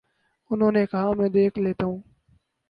انہوں 0.51 0.71
نے 0.71 0.85
کہا: 0.85 1.11
میں 1.13 1.29
دیکھ 1.29 1.59
لیتا 1.59 1.85
ہوں۔ 1.85 1.99